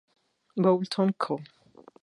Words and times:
Boulton 0.57 1.13
Co. 1.13 1.39